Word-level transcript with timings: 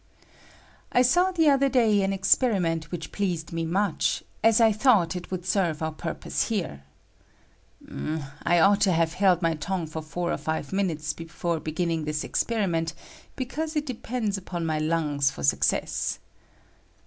I 0.91 1.03
saw 1.03 1.29
the 1.29 1.47
other 1.49 1.69
day 1.69 2.01
an 2.01 2.11
experiment 2.11 2.89
which 2.91 3.11
pleased 3.11 3.53
me 3.53 3.65
much, 3.67 4.23
as 4.43 4.59
I 4.59 4.71
thought 4.71 5.15
it 5.15 5.29
would 5.29 5.45
serve 5.45 5.83
our 5.83 5.91
purpose 5.91 6.47
here. 6.47 6.81
(I 8.41 8.57
ought 8.59 8.81
to 8.81 8.93
have 8.93 9.13
held 9.13 9.43
my 9.43 9.53
tongue 9.53 9.85
for 9.85 10.01
four 10.01 10.31
or 10.33 10.37
five 10.39 10.73
minutes 10.73 11.13
before 11.13 11.59
beginning 11.59 12.05
this 12.05 12.23
experiment, 12.23 12.95
because 13.35 13.75
it 13.75 13.85
depends 13.85 14.39
upon 14.39 14.63
ray 14.63 14.79
COMPEESSIBILITT 14.79 14.87
OF 14.87 14.89
AIB. 14.89 14.89
139 14.89 15.19
luBga 15.19 15.31
for 15.31 15.43
success.) 15.43 16.19